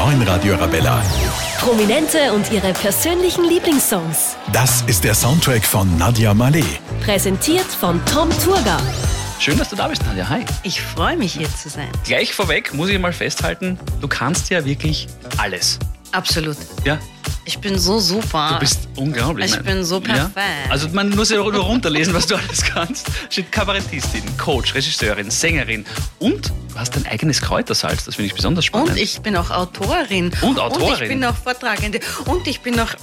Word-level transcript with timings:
neuen 0.00 0.22
Radio 0.22 0.54
Arabella. 0.54 1.02
Prominente 1.58 2.32
und 2.32 2.50
ihre 2.50 2.72
persönlichen 2.72 3.44
Lieblingssongs. 3.44 4.34
Das 4.50 4.80
ist 4.86 5.04
der 5.04 5.14
Soundtrack 5.14 5.62
von 5.62 5.94
Nadia 5.98 6.32
Malé. 6.32 6.64
Präsentiert 7.04 7.66
von 7.66 8.02
Tom 8.06 8.30
Turga. 8.42 8.78
Schön, 9.38 9.58
dass 9.58 9.68
du 9.68 9.76
da 9.76 9.88
bist, 9.88 10.02
Nadja. 10.06 10.26
Hi. 10.30 10.46
Ich 10.62 10.80
freue 10.80 11.18
mich, 11.18 11.34
hier 11.34 11.54
zu 11.54 11.68
sein. 11.68 11.90
Gleich 12.06 12.32
vorweg 12.32 12.72
muss 12.72 12.88
ich 12.88 12.98
mal 12.98 13.12
festhalten, 13.12 13.78
du 14.00 14.08
kannst 14.08 14.48
ja 14.48 14.64
wirklich 14.64 15.06
alles. 15.36 15.78
Absolut. 16.12 16.56
Ja, 16.86 16.98
Ich 17.44 17.58
bin 17.58 17.78
so 17.78 17.98
super. 17.98 18.50
du 18.54 18.58
bist 18.60 18.88
unglaublich. 18.96 19.52
Ich 19.54 19.60
bin 19.62 19.84
so 19.84 20.00
perfekt. 20.00 20.36
Also 20.68 20.88
man 20.90 21.10
muss 21.10 21.30
ja 21.30 21.38
nur 21.38 21.54
runterlesen, 21.54 22.14
was 22.14 22.26
du 22.26 22.36
alles 22.36 22.62
kannst. 22.62 23.08
Steht 23.30 23.50
Kabarettistin, 23.50 24.22
Coach, 24.36 24.74
Regisseurin, 24.74 25.30
Sängerin 25.30 25.84
und 26.18 26.48
du 26.48 26.78
hast 26.78 26.94
dein 26.96 27.06
eigenes 27.06 27.40
Kräutersalz. 27.40 28.04
Das 28.04 28.16
finde 28.16 28.26
ich 28.28 28.34
besonders 28.34 28.64
spannend. 28.66 28.90
Und 28.90 28.98
ich 28.98 29.20
bin 29.20 29.36
auch 29.36 29.50
Autorin. 29.50 30.30
Und 30.42 30.58
Autorin. 30.58 30.86
Und 30.86 31.02
ich 31.02 31.08
bin 31.08 31.24
auch 31.24 31.34
Vortragende. 31.34 32.00
Und 32.26 32.46
ich 32.46 32.60
bin 32.60 32.74
noch, 32.76 32.94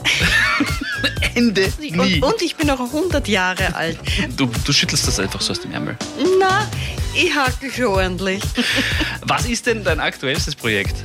Ende 1.35 1.71
nie. 1.79 1.91
und, 1.97 2.23
und 2.23 2.41
ich 2.41 2.55
bin 2.55 2.67
noch 2.67 2.79
100 2.79 3.27
Jahre 3.27 3.75
alt. 3.75 3.97
Du, 4.37 4.49
du 4.63 4.71
schüttelst 4.73 5.07
das 5.07 5.19
einfach 5.19 5.41
so 5.41 5.51
aus 5.51 5.59
dem 5.59 5.71
Ärmel. 5.71 5.97
Na, 6.39 6.67
ich 7.15 7.33
hacke 7.35 7.71
schon 7.71 7.85
ordentlich. 7.87 8.41
Was 9.23 9.45
ist 9.45 9.65
denn 9.65 9.83
dein 9.83 9.99
aktuellstes 9.99 10.55
Projekt? 10.55 10.95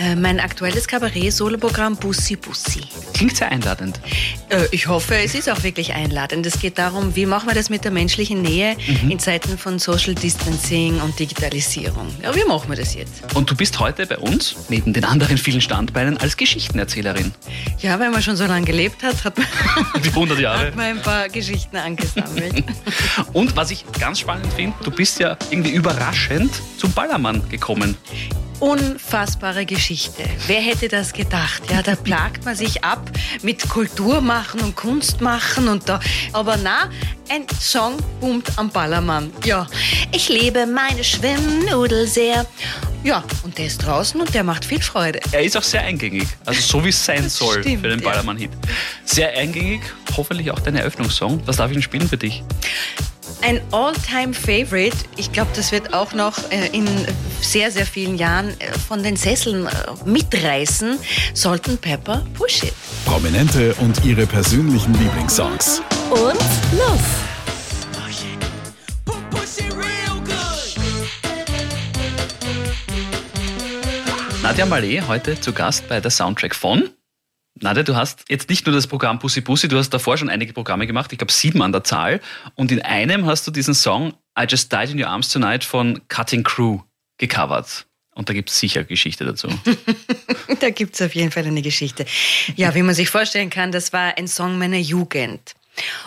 Äh, 0.00 0.16
mein 0.16 0.40
aktuelles 0.40 0.86
Kabarett-Soloprogramm 0.88 1.94
Bussi 1.96 2.36
Bussi. 2.36 2.80
Klingt 3.12 3.36
sehr 3.36 3.52
einladend. 3.52 4.00
Äh, 4.48 4.64
ich 4.70 4.86
hoffe, 4.86 5.14
es 5.16 5.34
ist 5.34 5.50
auch 5.50 5.62
wirklich 5.62 5.92
einladend. 5.92 6.46
Es 6.46 6.58
geht 6.58 6.78
darum, 6.78 7.14
wie 7.16 7.26
machen 7.26 7.48
wir 7.50 7.54
das 7.54 7.68
mit 7.68 7.84
der 7.84 7.90
menschlichen 7.90 8.40
Nähe 8.40 8.76
Mhm. 9.02 9.10
in 9.10 9.18
Zeiten 9.18 9.58
von 9.58 9.78
Social 9.78 10.14
Distancing 10.14 10.98
und 11.02 11.18
Digitalisierung. 11.18 12.06
Ja, 12.22 12.34
wie 12.34 12.44
machen 12.44 12.70
wir 12.70 12.76
das 12.76 12.94
jetzt? 12.94 13.34
Und 13.34 13.50
du 13.50 13.54
bist 13.54 13.78
heute 13.78 14.06
bei 14.06 14.16
uns, 14.16 14.54
neben 14.70 14.94
den 14.94 15.04
anderen 15.04 15.36
vielen 15.36 15.60
Standbeinen, 15.60 16.16
als 16.16 16.38
Geschichtenerzählerin. 16.38 17.32
Ja, 17.80 18.00
wenn 18.00 18.10
man 18.10 18.22
schon 18.22 18.36
so 18.36 18.46
lange 18.46 18.64
gelebt 18.64 19.02
hat, 19.02 19.22
hat 19.24 19.36
man, 19.36 19.46
Die 20.02 20.08
100 20.08 20.38
Jahre. 20.38 20.66
hat 20.68 20.76
man 20.76 20.86
ein 20.86 21.02
paar 21.02 21.28
Geschichten 21.28 21.76
angesammelt. 21.76 22.64
Und 23.34 23.54
was 23.54 23.70
ich 23.70 23.84
ganz 23.98 24.20
spannend 24.20 24.50
finde, 24.54 24.74
du 24.82 24.90
bist 24.90 25.18
ja 25.20 25.36
irgendwie 25.50 25.72
überraschend 25.72 26.52
zum 26.78 26.90
Ballermann 26.92 27.46
gekommen. 27.50 27.98
Unfassbare 28.60 29.64
Geschichte. 29.64 30.22
Wer 30.46 30.60
hätte 30.60 30.88
das 30.88 31.14
gedacht? 31.14 31.62
Ja, 31.70 31.82
da 31.82 31.96
plagt 31.96 32.44
man 32.44 32.54
sich 32.54 32.84
ab 32.84 33.10
mit 33.42 33.68
Kultur 33.68 34.20
machen 34.20 34.60
und 34.60 34.76
Kunst 34.76 35.22
machen 35.22 35.66
und 35.68 35.88
da. 35.88 35.98
Aber 36.32 36.58
na, 36.62 36.90
ein 37.30 37.46
Song 37.58 37.96
boomt 38.20 38.52
am 38.56 38.68
Ballermann. 38.68 39.32
Ja, 39.44 39.66
ich 40.12 40.28
liebe 40.28 40.66
meine 40.66 41.02
Schwimmnudel 41.02 42.06
sehr. 42.06 42.46
Ja, 43.02 43.24
und 43.44 43.56
der 43.56 43.66
ist 43.66 43.78
draußen 43.78 44.20
und 44.20 44.34
der 44.34 44.44
macht 44.44 44.66
viel 44.66 44.82
Freude. 44.82 45.20
Er 45.32 45.42
ist 45.42 45.56
auch 45.56 45.62
sehr 45.62 45.80
eingängig, 45.80 46.28
also 46.44 46.60
so 46.60 46.84
wie 46.84 46.90
es 46.90 47.02
sein 47.02 47.30
soll 47.30 47.62
stimmt, 47.62 47.80
für 47.80 47.88
den. 47.88 48.00
Ballermann-Hit. 48.02 48.50
Sehr 49.06 49.34
eingängig, 49.38 49.80
hoffentlich 50.16 50.50
auch 50.50 50.60
dein 50.60 50.76
Eröffnungssong. 50.76 51.40
Was 51.46 51.56
darf 51.56 51.70
ich 51.70 51.76
denn 51.76 51.82
spielen 51.82 52.06
für 52.06 52.18
dich? 52.18 52.42
Ein 53.42 53.60
All-Time-Favorite. 53.72 54.96
Ich 55.16 55.32
glaube, 55.32 55.50
das 55.56 55.72
wird 55.72 55.94
auch 55.94 56.12
noch 56.12 56.36
äh, 56.50 56.68
in 56.72 56.86
sehr, 57.40 57.70
sehr 57.70 57.86
vielen 57.86 58.16
Jahren 58.16 58.50
äh, 58.60 58.78
von 58.86 59.02
den 59.02 59.16
Sesseln 59.16 59.66
äh, 59.66 59.70
mitreißen. 60.04 60.98
Salt 61.32 61.68
and 61.68 61.80
Pepper, 61.80 62.22
Push 62.34 62.64
It. 62.64 62.74
Prominente 63.06 63.74
und 63.76 64.04
ihre 64.04 64.26
persönlichen 64.26 64.92
Lieblingssongs. 64.94 65.80
Und 66.10 66.38
los! 66.78 67.00
Nadja 74.42 74.66
Malé, 74.66 75.06
heute 75.06 75.40
zu 75.40 75.52
Gast 75.52 75.88
bei 75.88 76.00
der 76.00 76.10
Soundtrack 76.10 76.54
von. 76.54 76.90
Nadja, 77.62 77.82
du 77.82 77.94
hast 77.94 78.24
jetzt 78.28 78.48
nicht 78.48 78.66
nur 78.66 78.74
das 78.74 78.86
Programm 78.86 79.18
Pussy 79.18 79.42
Pussy, 79.42 79.68
du 79.68 79.76
hast 79.76 79.90
davor 79.90 80.16
schon 80.16 80.30
einige 80.30 80.52
Programme 80.52 80.86
gemacht, 80.86 81.12
ich 81.12 81.18
glaube 81.18 81.32
sieben 81.32 81.62
an 81.62 81.72
der 81.72 81.84
Zahl. 81.84 82.20
Und 82.54 82.72
in 82.72 82.80
einem 82.80 83.26
hast 83.26 83.46
du 83.46 83.50
diesen 83.50 83.74
Song 83.74 84.14
I 84.38 84.44
Just 84.48 84.72
Died 84.72 84.90
in 84.90 85.00
Your 85.00 85.08
Arms 85.08 85.28
Tonight 85.28 85.64
von 85.64 86.00
Cutting 86.08 86.42
Crew 86.42 86.80
gecovert. 87.18 87.86
Und 88.14 88.28
da 88.28 88.32
gibt 88.32 88.50
es 88.50 88.58
sicher 88.58 88.84
Geschichte 88.84 89.24
dazu. 89.24 89.48
Da 90.58 90.68
gibt 90.68 90.94
es 90.94 91.00
auf 91.00 91.14
jeden 91.14 91.30
Fall 91.30 91.46
eine 91.46 91.62
Geschichte. 91.62 92.04
Ja, 92.56 92.74
wie 92.74 92.82
man 92.82 92.94
sich 92.94 93.08
vorstellen 93.08 93.50
kann, 93.50 93.72
das 93.72 93.92
war 93.92 94.18
ein 94.18 94.26
Song 94.26 94.58
meiner 94.58 94.78
Jugend. 94.78 95.54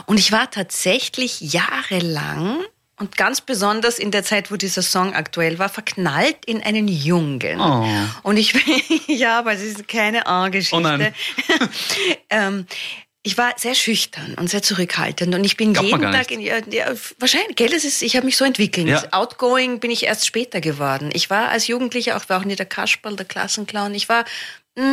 Und 0.06 0.20
ich 0.20 0.32
war 0.32 0.52
tatsächlich 0.52 1.40
jahrelang 1.40 2.60
und 3.00 3.18
ganz 3.18 3.42
besonders 3.42 3.98
in 3.98 4.12
der 4.12 4.24
Zeit, 4.24 4.52
wo 4.52 4.56
dieser 4.56 4.82
Song 4.82 5.14
aktuell 5.14 5.58
war, 5.60 5.70
verknallt 5.70 6.38
in 6.46 6.62
einen 6.62 6.88
Jungen. 6.88 7.60
Oh. 7.60 7.88
Und 8.22 8.38
ich, 8.38 8.54
ja, 9.08 9.40
aber 9.40 9.54
es 9.54 9.62
ist 9.62 9.88
keine 9.88 10.28
A-Geschichte. 10.28 10.76
Oh 10.76 10.80
nein. 10.80 11.14
ähm, 12.30 12.68
ich 13.26 13.38
war 13.38 13.54
sehr 13.58 13.74
schüchtern 13.74 14.36
und 14.36 14.50
sehr 14.50 14.62
zurückhaltend 14.62 15.34
und 15.34 15.46
ich 15.46 15.56
bin 15.56 15.72
Glaubt 15.74 15.88
jeden 15.88 16.12
Tag 16.12 16.30
in 16.30 16.42
ja, 16.42 16.58
wahrscheinlich 17.20 17.56
gell 17.56 17.70
das 17.70 17.86
ist 17.86 18.02
ich 18.02 18.18
habe 18.18 18.26
mich 18.26 18.36
so 18.36 18.44
entwickelt 18.44 18.88
Ja. 18.88 19.02
outgoing 19.12 19.80
bin 19.80 19.92
ich 19.92 20.04
erst 20.04 20.28
später 20.28 20.60
geworden 20.60 21.10
ich 21.14 21.30
war 21.30 21.48
als 21.48 21.68
Jugendlicher 21.68 22.18
auch 22.18 22.28
war 22.28 22.42
auch 22.42 22.46
nicht 22.46 22.60
der 22.60 22.66
Kasperl 22.66 23.16
der 23.16 23.26
Klassenclown 23.26 23.96
ich 23.96 24.10
war 24.10 24.26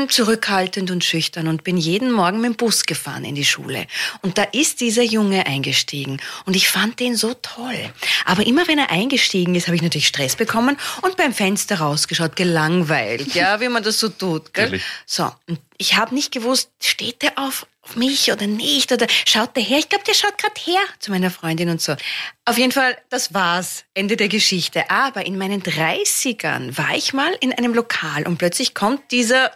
zurückhaltend 0.08 0.91
und 0.91 1.04
schüchtern 1.04 1.48
und 1.48 1.64
bin 1.64 1.76
jeden 1.76 2.12
Morgen 2.12 2.41
mit 2.41 2.50
dem 2.50 2.56
Bus 2.56 2.84
gefahren 2.84 3.24
in 3.24 3.34
die 3.34 3.44
Schule 3.44 3.86
und 4.20 4.36
da 4.36 4.42
ist 4.42 4.80
dieser 4.80 5.02
Junge 5.02 5.46
eingestiegen 5.46 6.20
und 6.44 6.54
ich 6.54 6.68
fand 6.68 7.00
den 7.00 7.16
so 7.16 7.34
toll 7.34 7.91
aber 8.26 8.46
immer 8.46 8.68
wenn 8.68 8.78
er 8.78 8.91
eingestiegen 8.91 9.54
ist 9.54 9.68
habe 9.68 9.76
ich 9.76 9.82
natürlich 9.82 10.08
Stress 10.08 10.36
bekommen 10.36 10.76
und 11.02 11.16
beim 11.16 11.32
Fenster 11.32 11.80
rausgeschaut 11.80 12.36
gelangweilt 12.36 13.34
ja 13.34 13.60
wie 13.60 13.68
man 13.68 13.82
das 13.82 13.98
so 13.98 14.10
tut 14.10 14.52
gell? 14.52 14.80
So, 15.06 15.32
und 15.48 15.58
ich 15.80 15.97
habe 15.97 16.14
nicht 16.14 16.30
gewusst, 16.30 16.70
steht 16.82 17.22
der 17.22 17.38
auf, 17.38 17.66
auf 17.80 17.97
mich 17.97 18.30
oder 18.30 18.47
nicht? 18.47 18.92
Oder 18.92 19.06
schaut 19.24 19.56
der 19.56 19.62
her? 19.62 19.78
Ich 19.78 19.88
glaube, 19.88 20.04
der 20.04 20.12
schaut 20.12 20.36
gerade 20.36 20.60
her 20.62 20.80
zu 20.98 21.10
meiner 21.10 21.30
Freundin 21.30 21.70
und 21.70 21.80
so. 21.80 21.97
Auf 22.44 22.58
jeden 22.58 22.70
Fall, 22.72 22.98
das 23.08 23.32
war's. 23.32 23.84
Ende 23.94 24.18
der 24.18 24.28
Geschichte. 24.28 24.91
Aber 24.91 25.24
in 25.24 25.38
meinen 25.38 25.62
30ern 25.62 26.76
war 26.76 26.94
ich 26.94 27.14
mal 27.14 27.34
in 27.41 27.54
einem 27.54 27.72
Lokal 27.72 28.26
und 28.26 28.36
plötzlich 28.36 28.74
kommt 28.74 29.10
dieser 29.10 29.52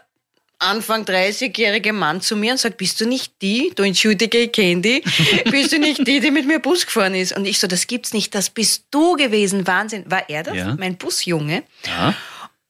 Anfang 0.59 1.05
30-jährige 1.05 1.93
Mann 1.93 2.21
zu 2.21 2.37
mir 2.37 2.53
und 2.53 2.59
sagt, 2.59 2.77
bist 2.77 3.01
du 3.01 3.07
nicht 3.07 3.35
die, 3.43 3.73
du 3.75 3.83
entschuldige, 3.83 4.49
die, 4.49 5.03
bist 5.51 5.73
du 5.73 5.79
nicht 5.79 6.07
die, 6.07 6.21
die 6.21 6.31
mit 6.31 6.47
mir 6.47 6.59
Bus 6.59 6.87
gefahren 6.87 7.15
ist? 7.15 7.37
Und 7.37 7.45
ich 7.45 7.59
so, 7.59 7.67
das 7.67 7.87
gibt's 7.87 8.13
nicht, 8.13 8.35
das 8.35 8.51
bist 8.51 8.85
du 8.91 9.17
gewesen, 9.17 9.67
Wahnsinn. 9.67 10.05
War 10.11 10.29
er 10.29 10.43
das? 10.43 10.57
Ja. 10.57 10.75
Mein 10.79 10.97
Busjunge? 10.97 11.65
Ja? 11.87 12.15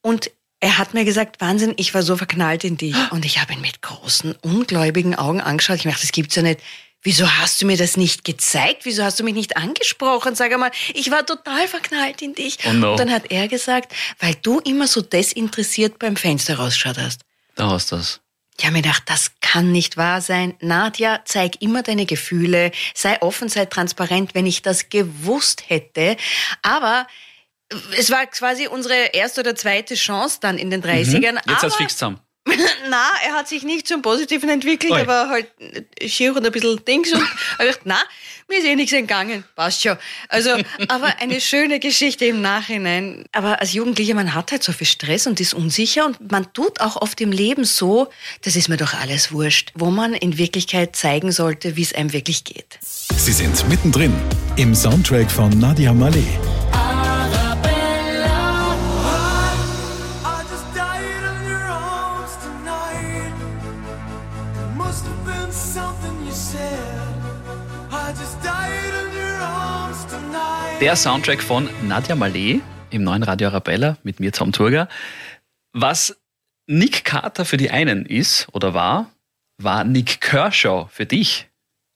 Und 0.01 0.31
er 0.59 0.77
hat 0.77 0.93
mir 0.93 1.05
gesagt, 1.05 1.41
Wahnsinn, 1.41 1.73
ich 1.77 1.93
war 1.93 2.01
so 2.01 2.17
verknallt 2.17 2.63
in 2.63 2.77
dich. 2.77 2.95
Und 3.11 3.25
ich 3.25 3.39
habe 3.39 3.53
ihn 3.53 3.61
mit 3.61 3.81
großen, 3.81 4.35
ungläubigen 4.41 5.15
Augen 5.15 5.41
angeschaut. 5.41 5.77
Ich 5.77 5.85
mir 5.85 5.91
dachte, 5.91 6.05
das 6.05 6.11
gibt's 6.11 6.35
ja 6.35 6.41
nicht. 6.41 6.59
Wieso 7.05 7.29
hast 7.29 7.61
du 7.61 7.67
mir 7.67 7.77
das 7.77 7.97
nicht 7.97 8.23
gezeigt? 8.23 8.83
Wieso 8.83 9.03
hast 9.03 9.19
du 9.19 9.23
mich 9.23 9.35
nicht 9.35 9.57
angesprochen? 9.57 10.33
Sag 10.33 10.51
einmal, 10.51 10.71
ich 10.95 11.11
war 11.11 11.23
total 11.23 11.67
verknallt 11.67 12.23
in 12.23 12.33
dich. 12.33 12.57
Oh 12.67 12.73
no. 12.73 12.91
Und 12.91 12.99
dann 12.99 13.11
hat 13.11 13.29
er 13.29 13.47
gesagt, 13.47 13.93
weil 14.19 14.33
du 14.41 14.59
immer 14.61 14.87
so 14.87 15.01
desinteressiert 15.01 15.99
beim 15.99 16.15
Fenster 16.15 16.55
rausgeschaut 16.55 16.97
hast. 16.97 17.21
Da 17.55 17.69
hast 17.69 17.91
du 17.91 17.97
das. 17.97 18.21
Ich 18.57 18.63
habe 18.63 18.73
mir 18.73 18.81
gedacht, 18.81 19.03
das 19.07 19.31
kann 19.41 19.71
nicht 19.71 19.97
wahr 19.97 20.21
sein. 20.21 20.55
Nadja, 20.61 21.21
zeig 21.25 21.61
immer 21.61 21.83
deine 21.83 22.05
Gefühle, 22.05 22.71
sei 22.93 23.21
offen, 23.21 23.49
sei 23.49 23.65
transparent, 23.65 24.33
wenn 24.33 24.45
ich 24.45 24.61
das 24.61 24.89
gewusst 24.89 25.69
hätte. 25.69 26.15
Aber 26.61 27.05
es 27.97 28.11
war 28.11 28.25
quasi 28.27 28.67
unsere 28.67 28.95
erste 29.13 29.41
oder 29.41 29.55
zweite 29.55 29.95
Chance 29.95 30.37
dann 30.39 30.57
in 30.57 30.69
den 30.69 30.81
30ern. 30.81 31.33
Mhm. 31.33 31.39
Jetzt 31.49 31.63
hat's 31.63 31.75
fix 31.75 31.93
zusammen. 31.97 32.19
na, 32.89 33.09
er 33.25 33.33
hat 33.33 33.47
sich 33.47 33.63
nicht 33.63 33.87
zum 33.87 34.01
Positiven 34.01 34.49
entwickelt, 34.49 34.91
Ui. 34.91 34.99
er 34.99 35.07
war 35.07 35.29
halt 35.29 35.47
schier 36.05 36.35
und 36.35 36.45
ein 36.45 36.51
bisschen 36.51 36.83
Dings 36.85 37.11
und 37.11 37.21
ich 37.59 37.65
dachte, 37.65 37.81
na, 37.85 37.97
mir 38.47 38.59
ist 38.59 38.65
eh 38.65 38.75
nichts 38.75 38.93
entgangen, 38.93 39.43
passt 39.55 39.81
schon. 39.81 39.97
Also, 40.29 40.51
aber 40.87 41.19
eine 41.19 41.41
schöne 41.41 41.79
Geschichte 41.79 42.25
im 42.25 42.41
Nachhinein. 42.41 43.25
Aber 43.31 43.59
als 43.59 43.73
Jugendlicher, 43.73 44.13
man 44.13 44.35
hat 44.35 44.51
halt 44.51 44.63
so 44.63 44.71
viel 44.71 44.85
Stress 44.85 45.25
und 45.25 45.39
ist 45.39 45.55
unsicher 45.55 46.05
und 46.05 46.31
man 46.31 46.53
tut 46.53 46.79
auch 46.81 46.97
oft 46.97 47.19
im 47.21 47.31
Leben 47.31 47.63
so, 47.63 48.09
das 48.43 48.55
ist 48.55 48.69
mir 48.69 48.77
doch 48.77 48.93
alles 48.93 49.31
wurscht, 49.31 49.71
wo 49.73 49.89
man 49.89 50.13
in 50.13 50.37
Wirklichkeit 50.37 50.95
zeigen 50.95 51.31
sollte, 51.31 51.75
wie 51.75 51.81
es 51.81 51.93
einem 51.93 52.13
wirklich 52.13 52.43
geht. 52.43 52.77
Sie 52.81 53.31
sind 53.31 53.67
mittendrin 53.67 54.13
im 54.57 54.75
Soundtrack 54.75 55.31
von 55.31 55.49
Nadia 55.57 55.91
Malé. 55.91 56.23
Der 70.81 70.97
Soundtrack 70.97 71.41
von 71.41 71.69
Nadja 71.87 72.15
Malé 72.15 72.59
im 72.89 73.03
neuen 73.03 73.23
Radio 73.23 73.47
Arabella 73.47 73.97
mit 74.03 74.19
mir, 74.19 74.33
Tom 74.33 74.51
Turger. 74.51 74.89
Was 75.71 76.19
Nick 76.67 77.05
Carter 77.05 77.45
für 77.45 77.55
die 77.55 77.71
einen 77.71 78.05
ist 78.05 78.49
oder 78.51 78.73
war, 78.73 79.09
war 79.57 79.85
Nick 79.85 80.19
Kershaw 80.19 80.87
für 80.89 81.05
dich. 81.05 81.47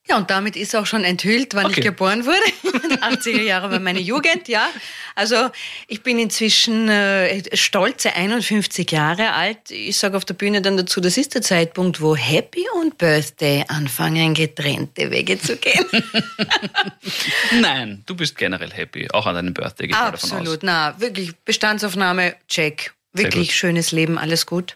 Ja, 0.10 0.18
und 0.18 0.30
damit 0.32 0.56
ist 0.56 0.76
auch 0.76 0.86
schon 0.88 1.04
enthüllt, 1.04 1.54
wann 1.54 1.68
Okay. 1.68 1.82
ich 1.82 1.86
geboren 1.86 2.26
wurde. 2.26 2.40
80er 3.00 3.42
Jahre 3.42 3.72
war 3.72 3.80
meine 3.80 4.00
Jugend, 4.00 4.48
ja. 4.48 4.68
Also 5.16 5.50
ich 5.88 6.02
bin 6.02 6.18
inzwischen 6.18 6.90
äh, 6.90 7.56
stolze 7.56 8.14
51 8.16 8.90
Jahre 8.92 9.34
alt. 9.34 9.70
Ich 9.70 9.98
sage 9.98 10.18
auf 10.18 10.26
der 10.26 10.34
Bühne 10.34 10.62
dann 10.62 10.78
dazu, 10.78 11.00
das 11.00 11.18
ist 11.18 11.36
der 11.36 11.42
Zeitpunkt, 11.44 12.02
wo 12.02 12.16
Happy 12.16 12.66
und 12.82 12.98
Birthday 12.98 13.64
anfangen, 13.68 14.34
getrennte 14.34 15.12
Wege 15.12 15.40
zu 15.40 15.58
gehen. 15.58 15.86
Nein, 17.62 18.04
du 18.06 18.16
bist 18.16 18.36
generell 18.38 18.72
happy, 18.72 19.08
auch 19.12 19.26
an 19.26 19.36
deinem 19.36 19.54
Birthday. 19.54 19.92
Aus. 19.94 20.00
Absolut, 20.00 20.64
na, 20.64 21.00
wirklich 21.00 21.36
Bestandsaufnahme, 21.46 22.36
check. 22.48 22.94
Wirklich 23.14 23.56
schönes 23.56 23.92
Leben, 23.92 24.18
alles 24.18 24.46
gut. 24.46 24.76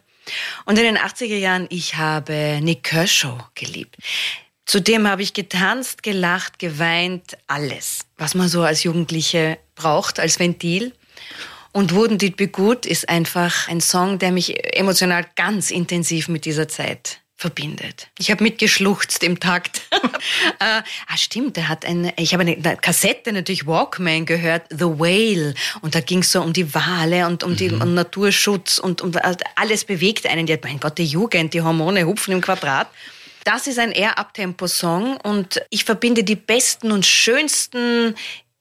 Und 0.65 0.77
in 0.79 0.85
den 0.85 0.97
80er 0.97 1.37
Jahren, 1.37 1.67
ich 1.69 1.95
habe 1.95 2.59
Nick 2.61 2.83
Kershaw 2.83 3.37
geliebt. 3.55 3.95
Zudem 4.65 5.07
habe 5.07 5.21
ich 5.21 5.33
getanzt, 5.33 6.03
gelacht, 6.03 6.57
geweint, 6.59 7.37
alles, 7.47 8.05
was 8.17 8.33
man 8.33 8.47
so 8.47 8.61
als 8.61 8.83
Jugendliche 8.83 9.57
braucht, 9.75 10.19
als 10.19 10.39
Ventil. 10.39 10.93
Und 11.71 11.91
Wouldn't 11.91 12.23
It 12.23 12.37
Be 12.37 12.47
Good 12.47 12.85
ist 12.85 13.09
einfach 13.09 13.67
ein 13.67 13.81
Song, 13.81 14.19
der 14.19 14.31
mich 14.31 14.75
emotional 14.77 15.25
ganz 15.35 15.71
intensiv 15.71 16.27
mit 16.27 16.45
dieser 16.45 16.67
Zeit 16.67 17.19
verbindet. 17.35 18.07
Ich 18.19 18.31
habe 18.31 18.41
mitgeschluchzt 18.43 19.21
im 19.23 19.39
Takt. 19.39 19.81
äh, 19.91 20.01
ah, 20.59 21.17
stimmt, 21.17 21.57
er 21.57 21.67
hat 21.67 21.83
eine, 21.83 22.13
ich 22.17 22.33
habe 22.33 22.41
eine, 22.41 22.55
eine 22.55 22.77
Kassette 22.77 23.33
natürlich 23.33 23.67
Walkman 23.67 24.25
gehört, 24.25 24.67
The 24.69 24.85
Whale. 24.85 25.53
Und 25.81 25.93
da 25.93 25.99
ging 25.99 26.19
es 26.19 26.31
so 26.31 26.41
um 26.41 26.53
die 26.53 26.73
Wale 26.73 27.27
und 27.27 27.43
um 27.43 27.57
den 27.57 27.81
um 27.81 27.95
Naturschutz 27.95 28.77
und 28.77 29.01
um 29.01 29.11
alles 29.55 29.83
bewegt 29.83 30.25
einen. 30.25 30.47
Ja, 30.47 30.57
mein 30.63 30.79
Gott, 30.79 30.97
die 30.97 31.05
Jugend, 31.05 31.53
die 31.53 31.61
Hormone 31.61 32.05
hupfen 32.05 32.33
im 32.33 32.39
Quadrat. 32.39 32.87
Das 33.43 33.67
ist 33.67 33.77
ein 33.77 33.91
eher 33.91 34.19
Abtempo-Song 34.19 35.17
und 35.17 35.61
ich 35.69 35.83
verbinde 35.83 36.23
die 36.23 36.37
besten 36.37 36.91
und 36.91 37.05
schönsten 37.05 38.15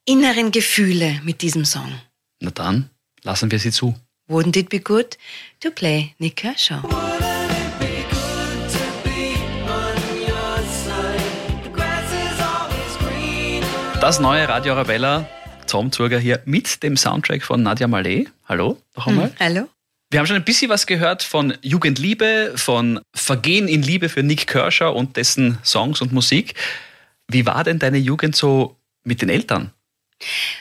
inneren 0.05 0.50
Gefühle 0.50 1.20
mit 1.23 1.43
diesem 1.43 1.64
Song. 1.64 1.93
Na 2.40 2.50
dann, 2.50 2.90
lassen 3.23 3.50
wir 3.52 3.61
sie 3.61 3.70
zu. 3.70 3.94
Wouldn't 4.29 4.58
it 4.58 4.70
be 4.70 4.81
good 4.81 5.17
to 5.61 5.70
play 5.70 6.14
Nick 6.19 6.37
Kershaw? 6.37 6.82
Das 14.00 14.19
neue 14.19 14.49
Radio 14.49 14.73
Arabella, 14.73 15.29
Tom 15.69 15.93
Zurger 15.93 16.19
hier 16.19 16.43
mit 16.44 16.82
dem 16.82 16.96
Soundtrack 16.96 17.44
von 17.44 17.62
Nadia 17.62 17.87
Malé. 17.87 18.26
Hallo, 18.49 18.79
noch 18.96 19.06
einmal. 19.06 19.32
Hallo? 19.38 19.69
Wir 20.12 20.18
haben 20.18 20.26
schon 20.26 20.36
ein 20.36 20.44
bisschen 20.44 20.68
was 20.68 20.86
gehört 20.86 21.22
von 21.22 21.54
Jugendliebe, 21.62 22.52
von 22.56 23.00
Vergehen 23.14 23.66
in 23.66 23.82
Liebe 23.82 24.10
für 24.10 24.22
Nick 24.22 24.46
Kershaw 24.46 24.90
und 24.92 25.16
dessen 25.16 25.56
Songs 25.64 26.02
und 26.02 26.12
Musik. 26.12 26.52
Wie 27.28 27.46
war 27.46 27.64
denn 27.64 27.78
deine 27.78 27.96
Jugend 27.96 28.36
so 28.36 28.76
mit 29.04 29.22
den 29.22 29.30
Eltern? 29.30 29.70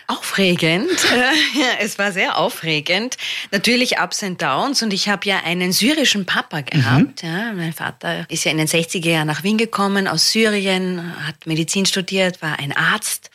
Aufregend. 0.08 0.90
Äh, 1.12 1.84
es 1.84 2.00
war 2.00 2.14
sehr 2.14 2.38
aufregend. 2.38 3.18
Natürlich 3.52 4.00
Ups 4.00 4.24
and 4.24 4.42
Downs. 4.42 4.82
Und 4.84 4.94
ich 4.94 5.10
habe 5.10 5.28
ja 5.28 5.42
einen 5.44 5.74
syrischen 5.74 6.26
Papa 6.26 6.62
gehabt. 6.62 7.22
Ja, 7.22 7.52
mein 7.52 7.74
Vater 7.74 8.26
ist 8.30 8.46
ja 8.46 8.52
in 8.52 8.58
den 8.58 8.68
60er 8.68 9.10
Jahren 9.10 9.28
nach 9.28 9.44
Wien 9.44 9.58
gekommen 9.58 10.08
aus 10.08 10.32
Syrien, 10.32 11.14
hat 11.28 11.46
Medizin 11.46 11.86
studiert, 11.86 12.42
war 12.42 12.58
ein 12.58 12.72
Arzt. 12.72 13.31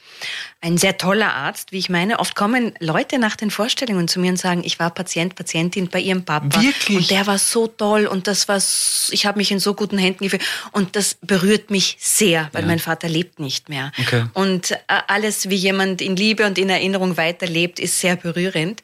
Ein 0.60 0.78
sehr 0.78 0.96
toller 0.98 1.32
Arzt, 1.34 1.70
wie 1.72 1.78
ich 1.78 1.88
meine. 1.90 2.18
Oft 2.18 2.34
kommen 2.34 2.74
Leute 2.80 3.18
nach 3.18 3.36
den 3.36 3.50
Vorstellungen 3.50 4.08
zu 4.08 4.18
mir 4.18 4.30
und 4.30 4.36
sagen, 4.38 4.62
ich 4.64 4.78
war 4.78 4.90
Patient, 4.90 5.34
Patientin 5.34 5.88
bei 5.88 6.00
ihrem 6.00 6.24
Papa. 6.24 6.60
Wirklich? 6.60 6.96
Und 6.96 7.10
der 7.10 7.26
war 7.26 7.38
so 7.38 7.66
toll 7.66 8.06
und 8.06 8.26
das 8.26 8.48
war, 8.48 8.56
s- 8.56 9.10
ich 9.12 9.26
habe 9.26 9.38
mich 9.38 9.50
in 9.52 9.60
so 9.60 9.74
guten 9.74 9.98
Händen 9.98 10.24
gefühlt. 10.24 10.42
Und 10.72 10.96
das 10.96 11.16
berührt 11.20 11.70
mich 11.70 11.96
sehr, 12.00 12.48
weil 12.52 12.64
mein 12.66 12.78
Vater 12.78 13.08
lebt 13.08 13.38
nicht 13.38 13.68
mehr. 13.68 13.92
Okay. 14.00 14.24
Und 14.32 14.70
äh, 14.72 14.76
alles, 15.06 15.50
wie 15.50 15.56
jemand 15.56 16.00
in 16.00 16.16
Liebe 16.16 16.46
und 16.46 16.58
in 16.58 16.70
Erinnerung 16.70 17.16
weiterlebt, 17.16 17.78
ist 17.78 18.00
sehr 18.00 18.16
berührend. 18.16 18.82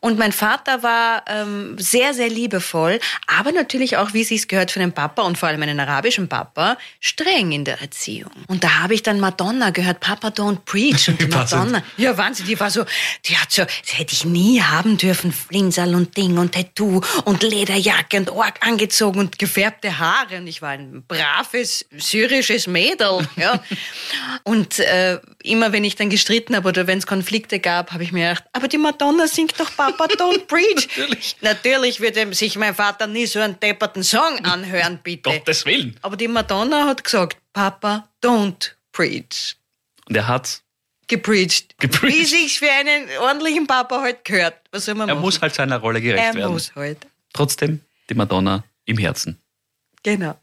Und 0.00 0.18
mein 0.18 0.32
Vater 0.32 0.82
war 0.82 1.24
ähm, 1.26 1.76
sehr, 1.78 2.14
sehr 2.14 2.28
liebevoll, 2.28 3.00
aber 3.26 3.52
natürlich 3.52 3.96
auch, 3.96 4.12
wie 4.12 4.22
es 4.22 4.28
sich 4.28 4.48
gehört 4.48 4.70
für 4.70 4.80
einen 4.80 4.92
Papa 4.92 5.22
und 5.22 5.38
vor 5.38 5.48
allem 5.48 5.62
einen 5.62 5.80
arabischen 5.80 6.28
Papa, 6.28 6.76
streng 7.00 7.52
in 7.52 7.64
der 7.64 7.80
Erziehung. 7.80 8.30
Und 8.46 8.64
da 8.64 8.80
habe 8.80 8.94
ich 8.94 9.02
dann 9.02 9.20
Madonna 9.20 9.70
gehört, 9.70 10.00
Papa 10.00 10.28
don't 10.28 10.60
preach. 10.64 11.08
Und 11.08 11.20
die. 11.20 11.26
Madonna, 11.30 11.82
ja 11.96 12.16
Wahnsinn, 12.16 12.46
die 12.46 12.58
war 12.58 12.70
so, 12.70 12.84
die 13.26 13.36
hat 13.36 13.52
so, 13.52 13.62
das 13.62 13.98
hätte 13.98 14.12
ich 14.12 14.24
nie 14.24 14.60
haben 14.60 14.96
dürfen, 14.96 15.32
Flinsal 15.32 15.94
und 15.94 16.16
Ding 16.16 16.38
und 16.38 16.54
Tattoo 16.54 17.00
und 17.24 17.42
Lederjacke 17.42 18.16
und 18.18 18.30
Org 18.30 18.66
angezogen 18.66 19.20
und 19.20 19.38
gefärbte 19.38 19.98
Haare. 19.98 20.38
Und 20.38 20.46
ich 20.46 20.62
war 20.62 20.70
ein 20.70 21.04
braves 21.06 21.86
syrisches 21.96 22.66
Mädel. 22.66 23.28
Ja. 23.36 23.62
und 24.44 24.78
äh, 24.78 25.18
immer 25.42 25.72
wenn 25.72 25.84
ich 25.84 25.96
dann 25.96 26.10
gestritten 26.10 26.56
habe 26.56 26.68
oder 26.68 26.86
wenn 26.86 26.98
es 26.98 27.06
Konflikte 27.06 27.60
gab, 27.60 27.92
habe 27.92 28.02
ich 28.02 28.12
mir 28.12 28.28
gedacht, 28.28 28.44
aber 28.52 28.68
die 28.68 28.78
Madonna 28.78 29.26
singt 29.26 29.49
doch 29.52 29.74
Papa 29.76 30.04
Don't 30.06 30.46
Preach. 30.46 30.88
Natürlich. 30.96 31.36
Natürlich 31.40 32.00
würde 32.00 32.34
sich 32.34 32.56
mein 32.56 32.74
Vater 32.74 33.06
nie 33.06 33.26
so 33.26 33.40
einen 33.40 33.58
depperten 33.60 34.02
Song 34.02 34.44
anhören, 34.44 34.98
bitte. 35.02 35.30
Gottes 35.30 35.64
Willen. 35.66 35.96
Aber 36.02 36.16
die 36.16 36.28
Madonna 36.28 36.86
hat 36.86 37.02
gesagt, 37.04 37.36
Papa 37.52 38.08
Don't 38.22 38.72
Preach 38.92 39.56
Und 40.08 40.16
er 40.16 40.26
hat, 40.28 40.62
gepreacht. 41.08 41.78
Gepreacht. 41.78 42.12
Wie 42.14 42.24
sich's 42.24 42.56
für 42.58 42.70
einen 42.70 43.08
ordentlichen 43.20 43.66
Papa 43.66 44.00
halt 44.00 44.24
gehört. 44.24 44.56
Was 44.70 44.84
soll 44.84 44.94
man 44.94 45.08
er 45.08 45.14
machen? 45.14 45.24
muss 45.24 45.40
halt 45.40 45.54
seiner 45.54 45.78
Rolle 45.78 46.00
gerecht 46.00 46.22
er 46.22 46.34
werden. 46.34 46.52
muss 46.52 46.74
halt. 46.74 46.98
Trotzdem 47.32 47.80
die 48.08 48.14
Madonna 48.14 48.64
im 48.84 48.98
Herzen. 48.98 49.40
Genau. 50.02 50.38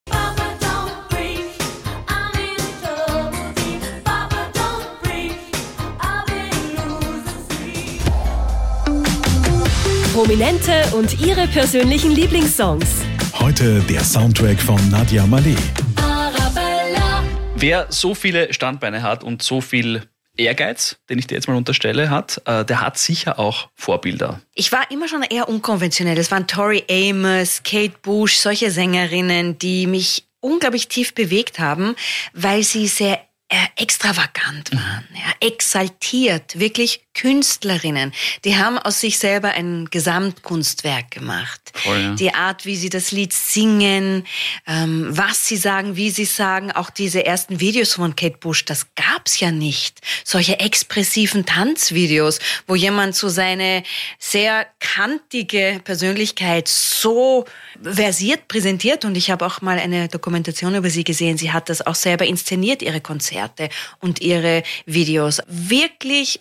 Prominente 10.17 10.83
und 10.95 11.21
ihre 11.21 11.47
persönlichen 11.47 12.09
Lieblingssongs. 12.09 12.87
Heute 13.33 13.81
der 13.81 14.03
Soundtrack 14.03 14.59
von 14.59 14.79
Nadia 14.89 15.25
Malé. 15.25 15.55
Arabella, 15.95 17.23
Wer 17.55 17.85
so 17.91 18.15
viele 18.15 18.51
Standbeine 18.51 19.03
hat 19.03 19.23
und 19.23 19.43
so 19.43 19.61
viel 19.61 20.09
Ehrgeiz, 20.35 20.97
den 21.07 21.19
ich 21.19 21.27
dir 21.27 21.35
jetzt 21.35 21.47
mal 21.47 21.55
unterstelle, 21.55 22.09
hat, 22.09 22.41
äh, 22.45 22.65
der 22.65 22.81
hat 22.81 22.97
sicher 22.97 23.37
auch 23.37 23.69
Vorbilder. 23.75 24.41
Ich 24.55 24.71
war 24.71 24.89
immer 24.89 25.07
schon 25.07 25.21
eher 25.21 25.47
unkonventionell. 25.47 26.17
Es 26.17 26.31
waren 26.31 26.47
Tori 26.47 26.83
Amos, 26.89 27.61
Kate 27.61 27.93
Bush, 28.01 28.37
solche 28.37 28.71
Sängerinnen, 28.71 29.59
die 29.59 29.85
mich 29.85 30.25
unglaublich 30.39 30.87
tief 30.87 31.13
bewegt 31.13 31.59
haben, 31.59 31.95
weil 32.33 32.63
sie 32.63 32.87
sehr 32.87 33.21
äh, 33.49 33.55
extravagant 33.77 34.73
waren, 34.73 35.07
ja, 35.13 35.47
exaltiert, 35.47 36.59
wirklich 36.59 37.06
Künstlerinnen. 37.17 38.13
Die 38.45 38.57
haben 38.57 38.77
aus 38.77 39.01
sich 39.01 39.17
selber 39.17 39.49
ein 39.49 39.87
Gesamtkunstwerk 39.89 41.09
gemacht. 41.09 41.59
Voll, 41.73 41.99
ja. 41.99 42.13
Die 42.13 42.33
Art, 42.33 42.65
wie 42.65 42.75
sie 42.75 42.89
das 42.89 43.11
Lied 43.11 43.33
singen, 43.33 44.23
ähm, 44.67 45.07
was 45.09 45.47
sie 45.47 45.57
sagen, 45.57 45.95
wie 45.95 46.11
sie 46.11 46.25
sagen, 46.25 46.71
auch 46.71 46.91
diese 46.91 47.25
ersten 47.25 47.59
Videos 47.59 47.93
von 47.93 48.15
Kate 48.15 48.37
Bush, 48.37 48.65
das 48.65 48.87
gab's 48.95 49.39
ja 49.39 49.51
nicht. 49.51 49.99
Solche 50.23 50.59
expressiven 50.59 51.45
Tanzvideos, 51.45 52.39
wo 52.67 52.75
jemand 52.75 53.15
so 53.15 53.29
seine 53.29 53.83
sehr 54.19 54.67
kantige 54.79 55.81
Persönlichkeit 55.83 56.67
so 56.67 57.45
versiert 57.81 58.47
präsentiert. 58.47 59.05
Und 59.05 59.17
ich 59.17 59.31
habe 59.31 59.45
auch 59.45 59.61
mal 59.61 59.79
eine 59.79 60.07
Dokumentation 60.07 60.75
über 60.75 60.91
sie 60.91 61.03
gesehen. 61.03 61.37
Sie 61.37 61.51
hat 61.51 61.69
das 61.69 61.85
auch 61.85 61.95
selber 61.95 62.25
inszeniert, 62.25 62.83
ihre 62.83 63.01
Konzerte 63.01 63.69
und 63.99 64.21
ihre 64.21 64.61
Videos. 64.85 65.41
Wirklich 65.47 66.39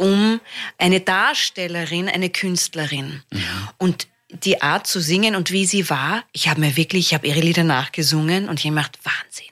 rundum 0.00 0.40
eine 0.78 1.00
Darstellerin, 1.00 2.08
eine 2.08 2.30
Künstlerin. 2.30 3.22
Und 3.78 4.08
die 4.28 4.62
Art 4.62 4.86
zu 4.86 5.00
singen 5.00 5.34
und 5.34 5.50
wie 5.50 5.66
sie 5.66 5.90
war, 5.90 6.24
ich 6.32 6.48
habe 6.48 6.60
mir 6.60 6.76
wirklich, 6.76 7.08
ich 7.08 7.14
habe 7.14 7.26
ihre 7.26 7.40
Lieder 7.40 7.64
nachgesungen 7.64 8.48
und 8.48 8.60
ich 8.60 8.66
hab 8.66 8.72
mir 8.72 8.82
gedacht, 8.82 8.98
Wahnsinn. 9.04 9.46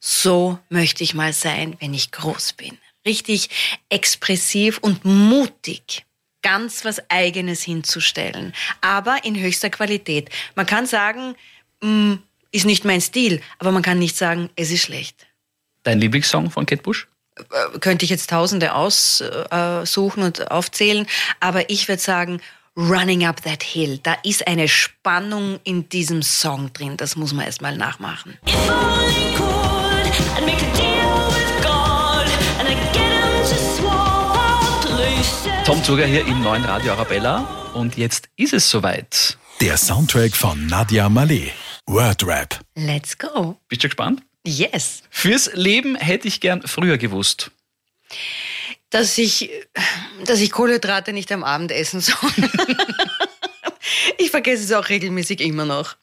So 0.00 0.58
möchte 0.68 1.02
ich 1.02 1.14
mal 1.14 1.32
sein, 1.32 1.76
wenn 1.80 1.94
ich 1.94 2.10
groß 2.10 2.54
bin. 2.54 2.76
Richtig 3.06 3.48
expressiv 3.88 4.78
und 4.78 5.04
mutig. 5.04 6.04
Ganz 6.42 6.84
was 6.84 7.10
Eigenes 7.10 7.62
hinzustellen. 7.62 8.52
Aber 8.80 9.24
in 9.24 9.38
höchster 9.38 9.70
Qualität. 9.70 10.28
Man 10.54 10.66
kann 10.66 10.86
sagen, 10.86 11.36
mm, 11.80 12.14
ist 12.50 12.66
nicht 12.66 12.84
mein 12.84 13.00
Stil, 13.00 13.40
aber 13.58 13.72
man 13.72 13.82
kann 13.82 13.98
nicht 13.98 14.16
sagen, 14.16 14.50
es 14.56 14.70
ist 14.70 14.82
schlecht. 14.82 15.26
Dein 15.84 16.00
Lieblingssong 16.00 16.50
von 16.50 16.66
Kate 16.66 16.82
Bush? 16.82 17.08
Äh, 17.36 17.78
Könnte 17.80 18.04
ich 18.04 18.10
jetzt 18.10 18.30
Tausende 18.30 18.74
aussuchen 18.74 20.22
und 20.22 20.50
aufzählen, 20.50 21.06
aber 21.40 21.68
ich 21.70 21.88
würde 21.88 22.02
sagen, 22.02 22.40
Running 22.76 23.24
Up 23.24 23.42
That 23.42 23.62
Hill. 23.62 23.98
Da 24.02 24.14
ist 24.24 24.46
eine 24.48 24.66
Spannung 24.68 25.60
in 25.62 25.88
diesem 25.88 26.22
Song 26.22 26.72
drin. 26.72 26.96
Das 26.96 27.14
muss 27.14 27.32
man 27.32 27.46
erstmal 27.46 27.76
nachmachen. 27.76 28.36
if 28.46 28.54
only 28.68 29.34
could, 29.36 30.36
I'd 30.36 30.44
make 30.44 30.60
a 30.60 30.72
deal 30.76 31.28
with 31.28 31.62
God, 31.62 32.26
and 32.58 32.68
I'd 32.68 32.92
get 32.92 33.12
him 33.12 33.42
to 33.42 33.56
swap 33.76 34.80
places. 34.82 35.48
Tom 35.64 35.82
Zuger 35.84 36.06
hier 36.06 36.26
im 36.26 36.42
neuen 36.42 36.64
Radio 36.64 36.92
Arabella. 36.94 37.46
Und 37.74 37.96
jetzt 37.96 38.28
ist 38.36 38.52
es 38.52 38.68
soweit. 38.68 39.38
Der 39.60 39.76
Soundtrack 39.76 40.34
von 40.34 40.66
Nadia 40.66 41.06
Malé. 41.06 41.50
Wordrap. 41.86 42.58
Let's 42.74 43.16
go. 43.16 43.56
Bist 43.68 43.84
du 43.84 43.88
gespannt? 43.88 44.22
Yes. 44.46 45.02
Fürs 45.10 45.50
Leben 45.54 45.96
hätte 45.96 46.28
ich 46.28 46.40
gern 46.40 46.62
früher 46.66 46.98
gewusst. 46.98 47.50
Dass 48.90 49.18
ich, 49.18 49.50
dass 50.24 50.40
ich 50.40 50.52
Kohlenhydrate 50.52 51.12
nicht 51.12 51.32
am 51.32 51.42
Abend 51.42 51.72
essen 51.72 52.00
soll. 52.00 52.30
ich 54.18 54.30
vergesse 54.30 54.64
es 54.64 54.72
auch 54.72 54.88
regelmäßig 54.88 55.40
immer 55.40 55.64
noch. 55.64 55.96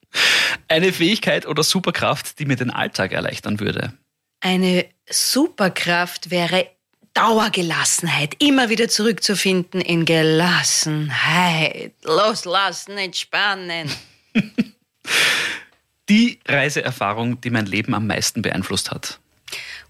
Eine 0.68 0.92
Fähigkeit 0.92 1.46
oder 1.46 1.64
Superkraft, 1.64 2.40
die 2.40 2.46
mir 2.46 2.56
den 2.56 2.72
Alltag 2.72 3.12
erleichtern 3.14 3.60
würde. 3.60 3.94
Eine 4.42 4.86
Superkraft 5.10 6.32
wäre 6.32 6.68
Dauergelassenheit, 7.14 8.36
immer 8.40 8.70
wieder 8.70 8.88
zurückzufinden 8.88 9.82
in 9.82 10.06
Gelassenheit. 10.06 11.94
Loslassen, 12.04 12.98
entspannen. 12.98 13.92
Die 16.12 16.40
Reiseerfahrung, 16.46 17.40
die 17.40 17.52
mein 17.52 17.66
Leben 17.66 17.94
am 17.94 18.06
meisten 18.06 18.42
beeinflusst 18.42 18.92
hat. 18.92 19.22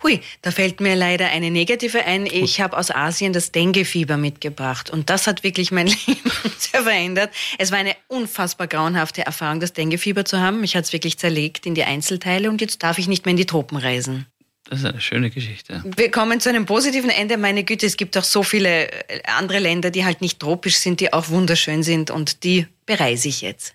Hui, 0.03 0.21
da 0.43 0.51
fällt 0.51 0.79
mir 0.79 0.95
leider 0.95 1.29
eine 1.29 1.49
negative 1.49 2.05
ein. 2.05 2.27
Ich 2.27 2.61
habe 2.61 2.77
aus 2.77 2.91
Asien 2.91 3.33
das 3.33 3.51
Dengue-Fieber 3.51 4.17
mitgebracht 4.17 4.91
und 4.91 5.09
das 5.09 5.25
hat 5.25 5.43
wirklich 5.43 5.71
mein 5.71 5.87
Leben 6.07 6.31
sehr 6.59 6.83
verändert. 6.83 7.31
Es 7.57 7.71
war 7.71 7.79
eine 7.79 7.95
unfassbar 8.07 8.67
grauenhafte 8.67 9.25
Erfahrung, 9.25 9.59
das 9.59 9.73
Dengue-Fieber 9.73 10.23
zu 10.23 10.39
haben. 10.39 10.61
Mich 10.61 10.75
hat 10.75 10.85
es 10.85 10.93
wirklich 10.93 11.17
zerlegt 11.17 11.65
in 11.65 11.73
die 11.73 11.85
Einzelteile 11.85 12.51
und 12.51 12.61
jetzt 12.61 12.83
darf 12.83 12.99
ich 12.99 13.07
nicht 13.07 13.25
mehr 13.25 13.31
in 13.31 13.37
die 13.37 13.47
Tropen 13.47 13.77
reisen. 13.77 14.27
Das 14.65 14.81
ist 14.81 14.85
eine 14.85 15.01
schöne 15.01 15.31
Geschichte. 15.31 15.83
Wir 15.97 16.11
kommen 16.11 16.39
zu 16.39 16.49
einem 16.49 16.67
positiven 16.67 17.09
Ende. 17.09 17.37
Meine 17.37 17.63
Güte, 17.63 17.87
es 17.87 17.97
gibt 17.97 18.15
auch 18.15 18.23
so 18.23 18.43
viele 18.43 18.91
äh, 18.91 19.23
andere 19.25 19.57
Länder, 19.57 19.89
die 19.89 20.05
halt 20.05 20.21
nicht 20.21 20.39
tropisch 20.39 20.75
sind, 20.75 20.99
die 20.99 21.13
auch 21.13 21.29
wunderschön 21.29 21.81
sind 21.81 22.11
und 22.11 22.43
die 22.43 22.67
bereise 22.85 23.27
ich 23.27 23.41
jetzt. 23.41 23.73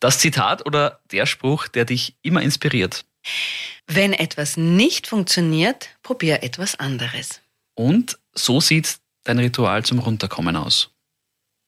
Das 0.00 0.18
Zitat 0.18 0.64
oder 0.66 1.00
der 1.10 1.26
Spruch, 1.26 1.68
der 1.68 1.84
dich 1.84 2.14
immer 2.22 2.42
inspiriert. 2.42 3.04
Wenn 3.86 4.12
etwas 4.12 4.56
nicht 4.56 5.06
funktioniert, 5.06 5.88
probier 6.02 6.42
etwas 6.42 6.78
anderes. 6.78 7.40
Und 7.74 8.18
so 8.34 8.60
sieht 8.60 8.98
dein 9.24 9.38
Ritual 9.38 9.84
zum 9.84 9.98
Runterkommen 9.98 10.56
aus. 10.56 10.90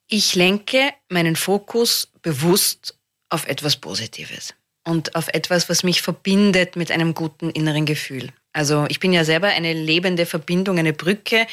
Ich 0.09 0.35
lenke 0.35 0.93
meinen 1.09 1.37
Fokus 1.37 2.09
bewusst 2.23 2.97
auf 3.29 3.47
etwas 3.47 3.77
Positives 3.77 4.55
und 4.85 5.15
auf 5.15 5.29
etwas, 5.29 5.69
was 5.69 5.83
mich 5.83 6.03
verbindet 6.03 6.77
mit 6.77 6.91
einem 6.91 7.15
guten 7.15 7.51
inneren 7.51 7.87
Gefühl. 7.87 8.33
Also 8.53 8.87
ich 8.89 8.99
bin 8.99 9.13
ja 9.13 9.25
selber 9.25 9.49
eine 9.49 9.73
lebende 9.73 10.27
Verbindung, 10.27 10.79
eine 10.79 10.93
Brücke. 10.93 11.47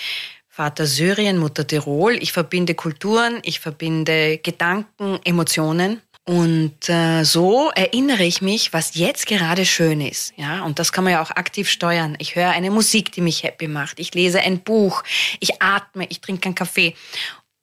Vater 0.47 0.87
Syrien, 0.87 1.37
Mutter 1.37 1.67
Tirol. 1.67 2.17
Ich 2.19 2.33
verbinde 2.33 2.73
Kulturen, 2.73 3.39
ich 3.43 3.59
verbinde 3.59 4.39
Gedanken, 4.39 5.19
Emotionen. 5.23 6.01
Und 6.27 6.89
äh, 6.89 7.23
so 7.23 7.71
erinnere 7.73 8.25
ich 8.25 8.41
mich, 8.41 8.73
was 8.73 8.95
jetzt 8.95 9.27
gerade 9.27 9.65
schön 9.65 10.01
ist. 10.01 10.33
Ja, 10.35 10.65
und 10.65 10.77
das 10.77 10.91
kann 10.91 11.05
man 11.05 11.13
ja 11.13 11.21
auch 11.21 11.31
aktiv 11.31 11.69
steuern. 11.69 12.17
Ich 12.19 12.35
höre 12.35 12.49
eine 12.49 12.69
Musik, 12.69 13.13
die 13.13 13.21
mich 13.21 13.43
happy 13.43 13.69
macht. 13.69 13.97
Ich 13.97 14.13
lese 14.13 14.41
ein 14.41 14.59
Buch. 14.59 15.03
Ich 15.39 15.61
atme. 15.61 16.05
Ich 16.09 16.19
trinke 16.19 16.47
einen 16.47 16.55
Kaffee. 16.55 16.95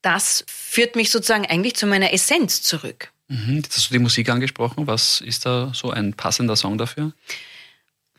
Das 0.01 0.47
führt 0.49 0.97
mich 0.97 1.11
sozusagen 1.11 1.45
eigentlich 1.45 1.77
zu 1.77 1.87
meiner 1.87 2.15
Essenz 2.15 2.63
zurück. 2.63 3.13
Mhm, 3.29 3.57
jetzt 3.57 3.77
hast 3.77 3.91
du 3.91 3.93
die 3.93 3.99
Musik 3.99 4.31
angesprochen. 4.31 4.87
Was 4.87 5.21
ist 5.21 5.45
da 5.45 5.71
so 5.75 5.91
ein 5.91 6.15
passender 6.15 6.57
Song 6.57 6.79
dafür? 6.79 7.13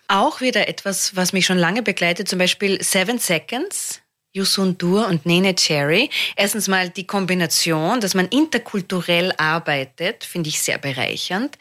Auch 0.07 0.41
wieder 0.41 0.67
etwas, 0.67 1.15
was 1.15 1.33
mich 1.33 1.47
schon 1.47 1.57
lange 1.57 1.81
begleitet, 1.81 2.29
zum 2.29 2.37
Beispiel 2.37 2.83
Seven 2.83 3.17
Seconds, 3.17 4.03
Yusun 4.35 4.77
Dur 4.77 5.07
und 5.07 5.25
Nene 5.25 5.55
Cherry. 5.55 6.09
Erstens 6.35 6.67
mal 6.67 6.89
die 6.89 7.07
Kombination, 7.07 8.01
dass 8.01 8.13
man 8.13 8.27
interkulturell 8.27 9.31
arbeitet, 9.37 10.25
finde 10.25 10.49
ich 10.49 10.61
sehr 10.61 10.77
bereichernd. 10.77 11.57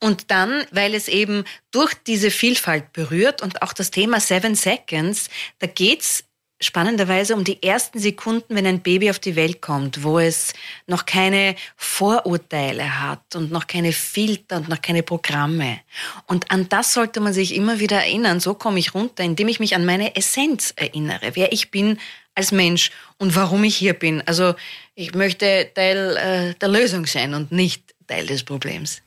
Und 0.00 0.30
dann, 0.30 0.64
weil 0.70 0.94
es 0.94 1.08
eben 1.08 1.44
durch 1.70 1.92
diese 2.06 2.30
Vielfalt 2.30 2.92
berührt 2.92 3.42
und 3.42 3.62
auch 3.62 3.72
das 3.72 3.90
Thema 3.90 4.20
Seven 4.20 4.54
Seconds, 4.54 5.28
da 5.58 5.66
geht's 5.66 6.24
spannenderweise 6.60 7.34
um 7.34 7.44
die 7.44 7.62
ersten 7.62 7.98
Sekunden, 7.98 8.54
wenn 8.54 8.66
ein 8.66 8.80
Baby 8.80 9.10
auf 9.10 9.18
die 9.18 9.36
Welt 9.36 9.62
kommt, 9.62 10.02
wo 10.02 10.18
es 10.18 10.52
noch 10.86 11.06
keine 11.06 11.54
Vorurteile 11.76 13.00
hat 13.00 13.36
und 13.36 13.52
noch 13.52 13.66
keine 13.66 13.92
Filter 13.92 14.56
und 14.56 14.68
noch 14.68 14.82
keine 14.82 15.02
Programme. 15.02 15.80
Und 16.26 16.50
an 16.50 16.68
das 16.68 16.94
sollte 16.94 17.20
man 17.20 17.32
sich 17.32 17.54
immer 17.54 17.78
wieder 17.80 17.98
erinnern. 17.98 18.40
So 18.40 18.54
komme 18.54 18.78
ich 18.78 18.94
runter, 18.94 19.22
indem 19.22 19.48
ich 19.48 19.60
mich 19.60 19.74
an 19.74 19.84
meine 19.84 20.16
Essenz 20.16 20.72
erinnere, 20.76 21.32
wer 21.34 21.52
ich 21.52 21.70
bin 21.70 21.98
als 22.34 22.52
Mensch 22.52 22.90
und 23.18 23.34
warum 23.34 23.64
ich 23.64 23.76
hier 23.76 23.94
bin. 23.94 24.22
Also 24.26 24.54
ich 24.94 25.14
möchte 25.14 25.70
Teil 25.74 26.16
äh, 26.16 26.54
der 26.54 26.68
Lösung 26.68 27.06
sein 27.06 27.34
und 27.34 27.52
nicht 27.52 27.94
Teil 28.06 28.26
des 28.26 28.44
Problems. 28.44 29.02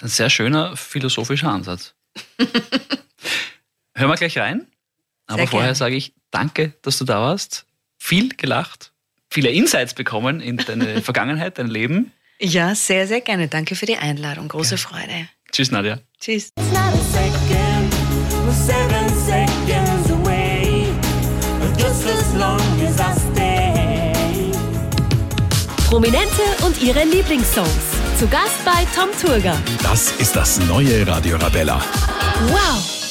Ein 0.00 0.08
sehr 0.08 0.30
schöner 0.30 0.76
philosophischer 0.76 1.48
Ansatz. 1.48 1.94
Hören 3.94 4.10
wir 4.10 4.16
gleich 4.16 4.38
rein. 4.38 4.66
Aber 5.32 5.42
Sehr 5.42 5.48
vorher 5.48 5.68
gern. 5.70 5.74
sage 5.76 5.96
ich 5.96 6.12
danke, 6.30 6.74
dass 6.82 6.98
du 6.98 7.04
da 7.04 7.20
warst. 7.20 7.64
Viel 7.98 8.28
gelacht, 8.36 8.92
viele 9.30 9.50
Insights 9.50 9.94
bekommen 9.94 10.40
in 10.40 10.58
deine 10.58 11.00
Vergangenheit, 11.02 11.58
dein 11.58 11.68
Leben. 11.68 12.12
Ja, 12.40 12.74
sehr, 12.74 13.06
sehr 13.06 13.20
gerne. 13.20 13.48
Danke 13.48 13.76
für 13.76 13.86
die 13.86 13.96
Einladung. 13.96 14.48
Große 14.48 14.76
Freude. 14.76 15.28
Tschüss, 15.52 15.70
Nadja. 15.70 15.98
Tschüss. 16.20 16.50
Prominente 25.88 26.42
und 26.64 26.82
ihre 26.82 27.04
Lieblingssongs. 27.04 27.68
Zu 28.18 28.26
Gast 28.28 28.64
bei 28.64 28.86
Tom 28.94 29.08
Turger. 29.20 29.56
Das 29.82 30.12
ist 30.12 30.34
das 30.34 30.58
neue 30.60 31.06
Radio 31.06 31.36
Rabella. 31.36 31.80
Wow! 32.48 33.01